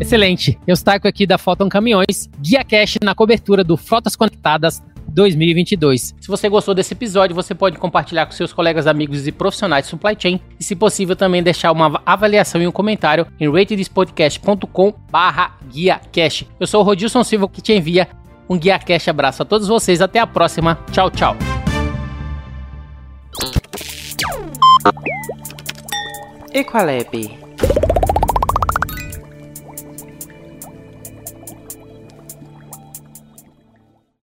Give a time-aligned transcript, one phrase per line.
[0.00, 0.58] Excelente.
[0.66, 6.14] Eu estou aqui da Photon Caminhões, Guia Cash na cobertura do Frotas Conectadas 2022.
[6.20, 9.90] Se você gostou desse episódio, você pode compartilhar com seus colegas, amigos e profissionais de
[9.90, 15.56] supply chain e, se possível, também deixar uma avaliação e um comentário em ratedspodcast.com barra
[15.70, 16.44] guia cash.
[16.58, 18.08] Eu sou o Rodilson Silva que te envia
[18.48, 20.00] um guia cash abraço a todos vocês.
[20.00, 20.78] Até a próxima.
[20.90, 21.36] Tchau, tchau.
[26.52, 27.51] Equalab